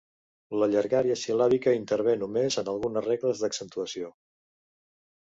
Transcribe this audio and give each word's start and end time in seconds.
La 0.61 0.67
llargària 0.75 1.17
sil·làbica 1.23 1.73
intervé 1.79 2.15
només 2.21 2.57
en 2.63 2.71
algunes 2.73 3.05
regles 3.09 3.45
d'accentuació. 3.45 4.11